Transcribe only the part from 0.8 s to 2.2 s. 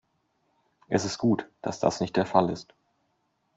Es ist gut, dass das nicht